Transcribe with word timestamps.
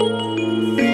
Música 0.00 0.89